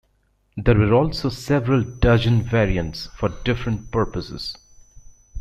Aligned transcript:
There 0.57 0.73
were 0.79 0.95
also 0.95 1.29
several 1.29 1.83
dozen 1.83 2.41
variants 2.41 3.05
for 3.15 3.29
different 3.43 3.91
purposes. 3.91 4.57